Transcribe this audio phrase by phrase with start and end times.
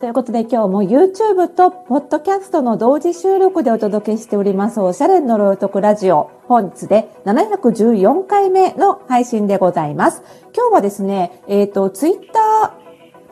[0.00, 6.30] ということで今日も YouTube と Podcast の同時収録でお届けしておりますおしゃれの呪いとくラジオ。
[6.46, 10.22] 本日で714回目の配信でございます。
[10.56, 12.30] 今日はですね、えっ、ー、と、Twitter、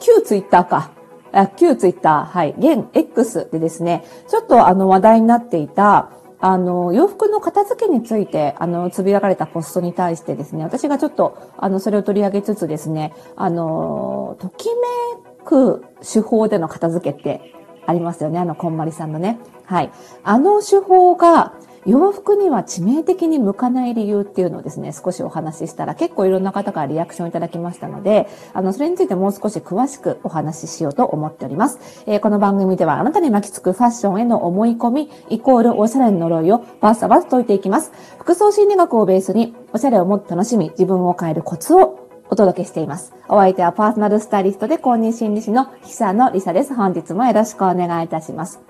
[0.01, 0.91] 旧 Twitter か。
[1.31, 6.11] あ旧 Twitter、はい、現 X でですね、ちょっとあの話題になっていた、
[6.41, 17.55] あの、洋服の片付けについて、あの、つぶやかれたポストに対してですね、私がちょっと、あの、それを取り上げつつですね、あの、ときめく手法での片付けって
[17.87, 18.39] ありますよね。
[18.39, 19.39] あの、こんまりさんのね。
[19.65, 19.91] はい。
[20.25, 21.55] あの手法が、
[21.87, 31.79] 洋服には致命的に向かない理由っていうのをですね、少しお話ししたら結構いろんな方からリアクションいただきましたので、あの、それについてもう少し詳しくお話ししようと思っております。
[32.07, 37.93] えー、この番組ではあなたに巻きつくファッションへの思い込み、イコールおしゃれの呪いをバッサバス解いていきます。
[38.19, 43.13] 服装心理学をベースに、おしゃれをもっと楽しみ、自分を変えるコツをお届けしています。
[43.29, 46.75] お相手はパーソナルスタイリストで公認心理師の久野里沙です。
[46.75, 48.61] 本日もよろしくお願いいたします。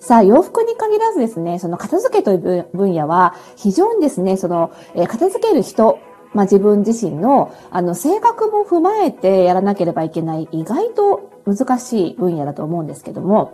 [0.00, 5.98] さあ、洋服に限らずですね、その片付けという分野は、非常にですね、その、え片付ける人、
[6.34, 13.52] まあ、自分自身の、あの、性格も踏まえてやらなければいけない、意外と難しい分野だと思うんですけども、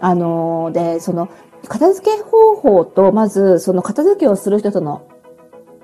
[0.00, 1.28] あの、で、その、
[1.68, 5.02] 片付け方法と、まず、その片付けをする人との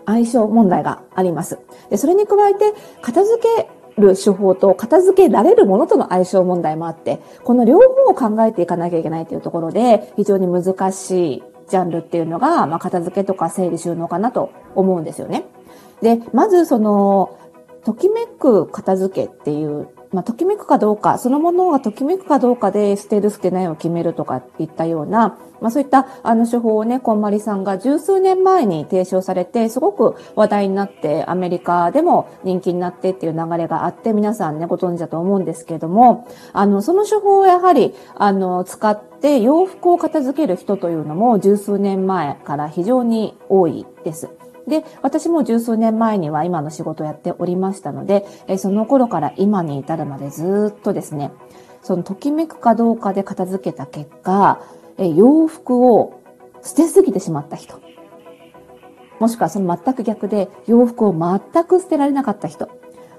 [0.08, 1.58] 相性問題があります。
[1.90, 3.68] で、それに加えて、片付け
[4.00, 15.44] る手法と片付けられるものとの相性問題もあって、この両方を考えていかなきゃいけないというところで、非常に難しいジャンルっていうのが、まあ、片付けとか整理収納かなと思うんですよね。
[16.00, 17.36] で、まずその、
[17.84, 44.30] ときめく片付けっていうまあ、ときめくかどうか、そのものがときめくかどうかで捨てる捨てないを決めるとかいったような、まあ、そういったあの手法をね、こんまりさんが十数年前に提唱されて、すごく話題になって、アメリカでも人気になってっていう流れがあって、皆さんね、ご存知だと思うんですけれども、あの、その手法をやはり、あの、使って洋服を片付ける人というのも十数年前から非常に多いです。
[44.68, 51.32] で、私も十数年前には今の仕事をやっておりましたので、えその頃から今に至るまでずっとですね、
[51.82, 54.60] そのときめくかどうかで片付けた結果、
[54.98, 56.20] え洋服を
[56.62, 57.80] 捨てすぎてしまった人。
[59.18, 62.68] もしくはその全く逆で洋服を全く捨てられなかった人。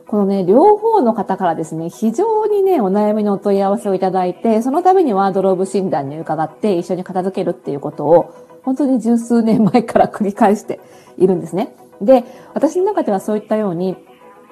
[0.10, 8.34] このね、両方の方からですね、非常にね、お悩みのお問い合わせをいただいて、その度にワードローブ診断に伺って一緒に片付けるっていうことを、
[8.64, 10.80] 本当に十数年前から繰り返して
[11.18, 11.76] いるんですね。
[12.02, 13.98] で、私の中ではそういったように、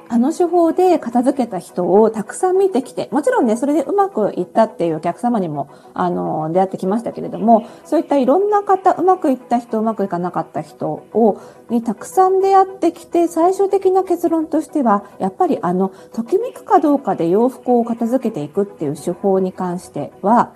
[0.09, 20.53] あの手法で片付けた人をたくさん見てきて、もちろんね、それでうまくいったっていうお客様にも、あの、出会ってきましたけれども、そういったいろんな方、うまくいった人、うまくいかなかった人を、にたくさん出会ってきて、最終的な結論としては、やっぱりあの、ときめくかどうかで洋服を片付けていくっていう手法に関しては、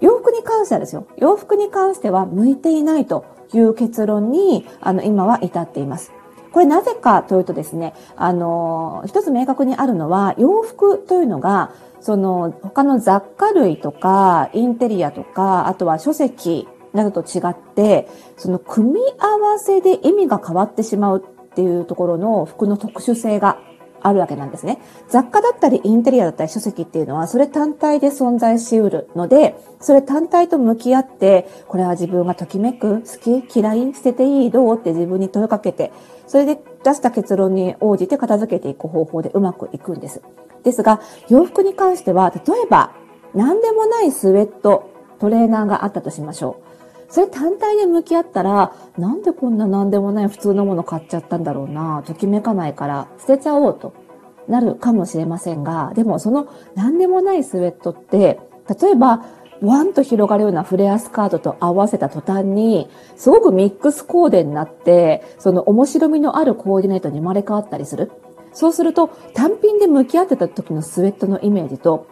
[0.00, 1.06] 洋服に関してはですよ。
[1.16, 6.12] 洋服に関しては向いていないという結論に、あの、今は至っています。
[6.52, 23.58] これなぜかというとですね、あの、一つ明確にあるのは、洋服というのが、その、他の雑貨類とか、インテリアとか、あとは書籍などと違って、その組み合わせで意味が変わってしまうっていうところの服の特殊性が
[24.04, 24.78] あるわけなんですね。
[25.08, 35.90] 雑貨だったりインテリアだったり書籍っていうのはそれ単体で存在しうるので、それ単体と向き合って、これは自分がときめく、好き、嫌い、捨てていい、どうって自分に問いかけて、
[36.26, 40.22] それで出した結論に応じて片付けていく方法でうまくいくんです。
[40.62, 42.92] ですが、洋服に関しては、例えば、
[43.34, 46.83] 何でもないスウェット、トレーナーがあったとしましょう。
[47.08, 53.94] それ単体で向き合ったら、なんでこんな何でもない普通のもの買っちゃったんだろうな、ときめかないから捨てちゃおうと
[54.48, 58.40] なるかもしれませんが、でもその何でもないスウェットって、
[58.80, 59.24] 例えば、
[59.62, 68.10] ワンと広がるようなフレアスカートと合わせた途端に、すごくミックスコーデになって、その面白みのあるコーディネートに生まれ変わったりする。
[68.52, 72.06] そうすると、単品で向き合ってた時のスウェットのイメージと、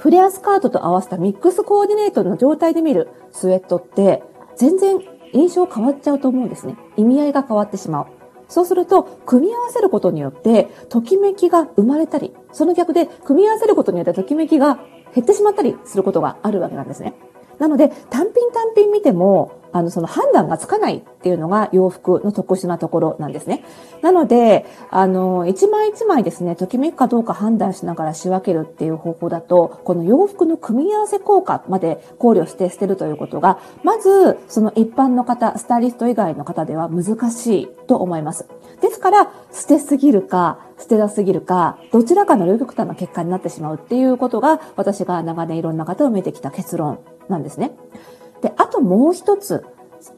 [0.00, 4.22] フレアスカートと合わせたミックスコーディネートの状態で見るスウェットって、
[4.56, 4.98] 全然
[5.34, 6.74] 印象変わっちゃうと思うんですね。
[6.96, 8.06] 意味合いが変わってしまう。
[8.48, 14.80] そうすると、組み合わせることによって、ときめきが生まれたり、その逆で、組み合わせることによってときめきが
[15.14, 17.12] 減ってしまったりすることがあるわけなんですね。
[17.58, 23.64] なので、単品単品見ても、あの、その判断がつかないっていうのが洋服の特殊なところなんですね。
[24.02, 38.46] なので、あの、一枚一枚ですね、ときめくかどうか判断しながら仕分けるっていう方法だと、この洋服の組み合わせ効果まで考慮して捨てるということが、まず、その一般の方、スタイリスト以外の方では難しいと思います。
[38.80, 47.72] ですから、捨てすぎるか、捨てなすぎるか、どちらかの両極端な結果になってしまうっていうことが、私が長年いろんな方を見てきた結論なんですね。
[48.42, 49.64] で、あともう一つ、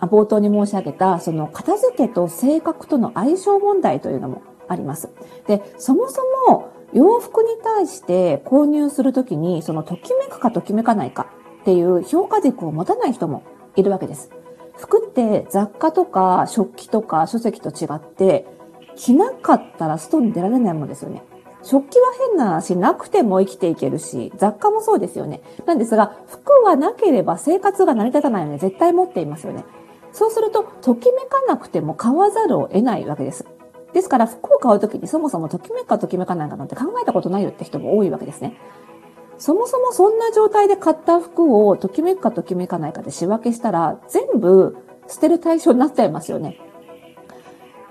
[0.01, 5.11] 冒頭に申し上げた、その片付けと性格との相性問題というのもあります。
[5.47, 11.27] で、そもそも洋服に対して購入するときに、そのときめくかときめかないか
[11.63, 13.43] っていう評価軸を持たない人も
[13.77, 14.31] いるわけです。
[14.77, 18.47] 服って雑貨とか食器とか書籍と違って、
[18.95, 21.23] 着なかったら外に出られないものですよね。
[21.63, 25.43] 食器は変なし、なくても生きていけるし、雑貨もそうですよね。
[25.65, 29.65] なんですが、服はなければ生活が成り立たないので絶対持っていますよね。
[30.13, 33.47] そうすると、ときめかなくても買わざるを得ないわけです。
[33.93, 38.57] ですから、服を買うときにそもそもときめくかときめかないかなんて考えたことないよって人も多いわけですね。
[39.39, 44.77] そもそもそんな状態で買った服をときめくかときめかないかで仕分けしたら、全部
[45.09, 46.59] 捨てる対象になっちゃいますよね。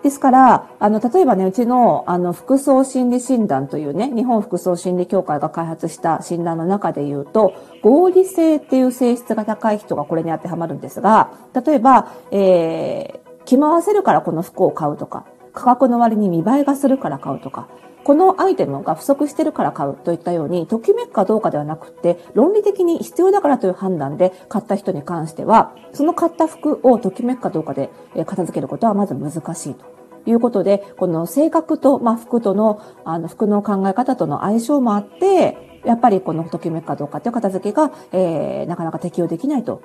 [0.03, 7.53] ですから、あの、例えばね、うちの、あの、服装心理診断というね、日本服装心理協会が開発した診断の中で言うと、
[7.83, 17.68] 合理性っていう性質が高い人がこれに当てはまるんですが、例えば、えー、着回せるからこの服を買うとか、価格の割に見栄えがするから買うとか、
[18.03, 27.89] このアイテムが不足してるから買うといったように、ときめくかどうかではなくて、論理的に必要だからという判断で買った人に関しては、その買った服をときめくかどうかで
[28.25, 29.86] 片付けることはまず難しいと。
[30.25, 39.81] いうことで、この性格と、まあ、服との、あの、服の考え方との相性もあって、やっぱりこのときめくかどうかという片付けが、えー、なかなか適用できないと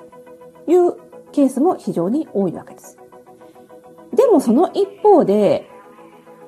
[0.69, 0.95] いう
[1.33, 2.99] ケースも非常に多いわけです。
[4.15, 5.71] でもその一方で、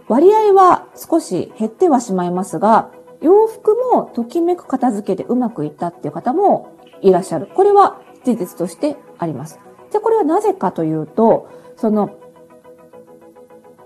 [0.09, 2.91] 割合は少し減ってはしまいますが、
[3.21, 6.73] 洋服もときめく片付けでうまくいったっていう方も
[7.03, 7.47] いらっしゃる。
[7.47, 9.61] これは事実としてあります。
[9.93, 12.11] で、これはなぜかというと、その、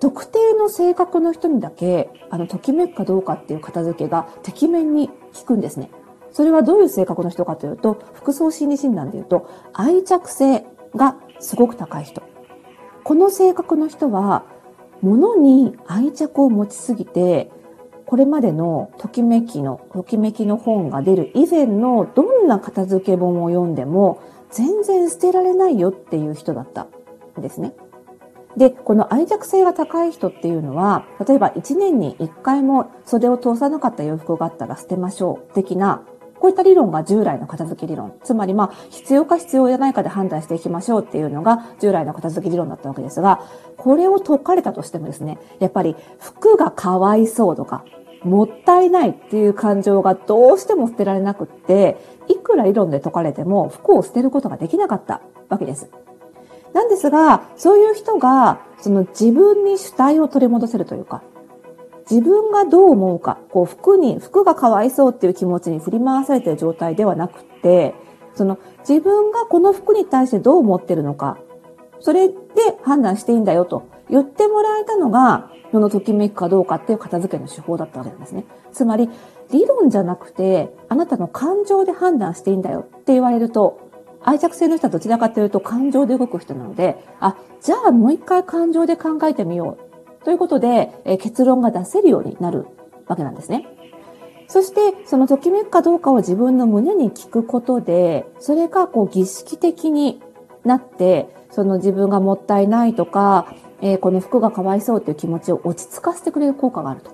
[0.01, 5.91] 特定の性格の人にだけ、あの、ときめくかどうかっていう片付けが、てきめんに効くんですね。
[6.33, 10.65] それはどういう性格の人かというと、服装心理診断で言うと、愛着性
[10.97, 12.23] がすごく高い人。
[13.05, 14.45] この性格の人は、
[15.03, 17.51] 物に愛着を持ちすぎて、
[18.07, 24.21] これまでのときめきの、ときめきの本が出る以前のどんな片付け本を読んでも
[24.51, 26.87] 全然捨てられないよっていう人だった
[27.39, 27.75] んですね。
[28.57, 36.03] で、この愛着性が高い人っていうのは、例えば1年に1回も袖を通さなかった洋服があったら捨てましょう的な
[36.43, 38.15] こういった理論が従来の片付け理論。
[38.25, 43.43] つまり、まあ、必要か必要じゃないかで判断していきましょうっていうのが従来の片付け理論だったわけですが、
[43.77, 47.85] これを解かれたとしてもですね、やっぱり服がかわいそうとか、
[48.25, 51.97] もったいないっていう感情がどうしても捨てられなくって、
[52.27, 55.91] いくら理論で解かれても服を捨てることができなかったわけです。
[56.73, 61.23] なんですが、そういう人が、その自分に主体を取り戻せるというか、
[62.11, 67.95] 自分がどう思うか、こう服に、服がかわいそうっていう気持ちに振り回されてる状態ではなくて、
[68.35, 71.39] その自分がこの服に対してどう思ってるのか、
[72.01, 72.35] それで
[72.83, 78.45] 判断していいんだよと言ってもらえたのが、世のときめくかどうかっていう片付けの手法だったわけなんですね。
[78.73, 79.09] つまり、
[79.51, 83.79] 理論じゃなくて、あなたの感情で判断していいんだよって言われると、
[84.25, 89.92] 愛着性の人はどちらかというと感情で動く人なので、あ、じゃあもう一回感情で考えてみよう
[90.25, 92.67] ということで、え結論が出せるようになる
[93.07, 93.67] わけなんですね。
[94.47, 100.21] そして、そのときめくかどうかを自分の胸に聞くことで、それがこう儀式的に
[100.65, 107.11] なって、その自分がもったいないとか、えー、この服がかわいそうという気持ちを落ち着かせてくれる効果があると。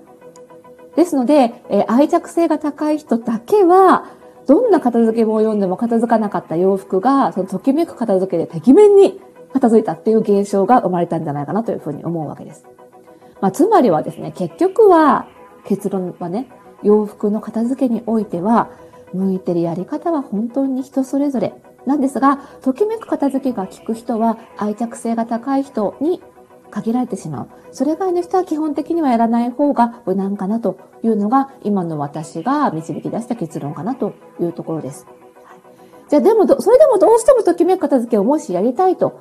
[0.97, 4.07] ですので、えー、愛着性が高い人だけは、
[4.47, 9.21] どんな片付け本を読んでも片付かなかった洋服が、そのときめく片付けでてきめんに
[9.53, 12.65] 片付いたっていう現象が生まれたんじゃないかなというふうに思うわけです。
[13.41, 15.27] まあ、つまりはですね、結局は、
[15.65, 16.49] 結論はね、
[16.83, 18.71] 洋服の片付けにおいては、
[19.13, 21.55] 向いてるやり方は本当に人それぞれ
[21.87, 26.23] なんですが、ときめく片付けが効く人は愛着性が高い人に
[26.71, 27.49] 限られてしまう。
[27.73, 35.07] それ以外の人は基本的にはやらない方が無難かなというのが今の私が導き出した結論かなというところです。
[36.09, 39.21] じゃあでもそれでもどうしてもときめく片付けをもしやりたいと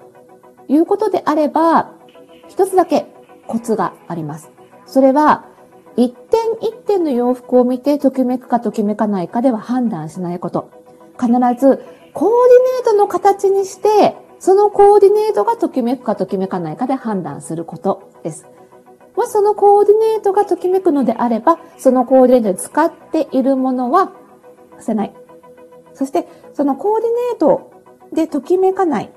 [0.68, 1.92] いうことであれば、
[2.50, 3.06] 一つだけ
[3.48, 4.52] コツがあります。
[4.86, 5.46] それは、
[5.96, 10.70] 一点一点の洋服を見てときめくかときめかないかでは判断しないこと。
[11.20, 11.28] 必
[11.60, 18.48] ず、コーディネートの形にしてそのコーディネートがときめくかときめかないかで判断することです。
[19.16, 24.12] もしそのコーディネートがときめくのであれば、そのコーディネートで使っているものは
[24.80, 25.16] 捨てない。
[25.94, 27.72] そして、そのコーディネート
[28.14, 29.12] でときめかない。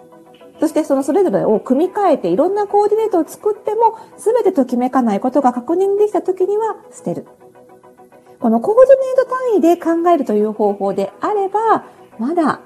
[0.61, 7.26] そしてそのそれぞれを組み替えていろんなコーディネートを作っても全てときめかないことが確認できた時には捨てる。
[8.38, 11.85] このコーディネート単位で考えるという方法であれば、
[12.19, 12.61] まだ、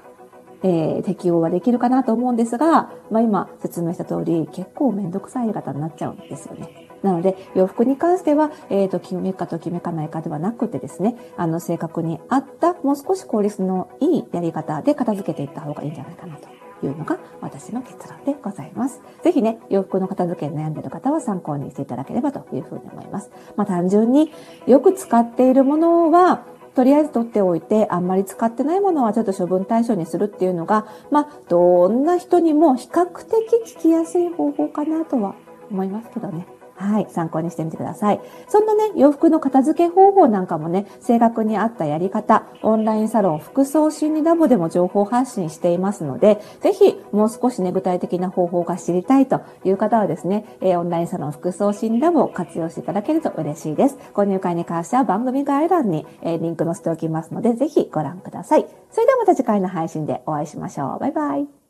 [0.63, 6.89] えー、適用はできるかなと思うんですが、まあ今説明した通り結構めんどくさい方になっちゃうんですよね。
[7.01, 19.01] なので、洋服に関しては、えー、ときめかときめかないかではなくてですね、あの、正確に合った、もう少し効率のいいやり方で片付けていった方がいいんじゃないかなというのが私の結論でございます。
[19.23, 23.31] ぜひね、洋服の片付けに悩んでいる方は参考にしていただければというふうに思います。
[23.55, 24.31] まあ単純に
[24.67, 26.43] よく使っているものは、
[26.75, 35.35] とりあえず取っておいて、あんまり使ってないものはちょっと処分対象にするっていうのが、まあ、どんな人にも比較的聞きやすい方法かなとは
[35.71, 36.45] 思いますけどね。
[36.75, 38.21] はい、参考にしてみてください。
[38.47, 53.97] そんなね、洋服の片付け方法なんかもね、正確に合ったやり方、オンラインサロン服装心理ラボでも情報発信していますので、ぜひもう少しね、具体的な方法が知りたいという方はですね、えー、オンラインサロン服装心理ラボを活用していただけると嬉しいです。
[54.13, 58.65] 購入会に関しては番組概要欄に、えー、リンク載せておきますので、ぜひご覧ください。
[58.91, 60.99] それではまた次回の配信でお会いしましょう。
[60.99, 61.64] バイバイ。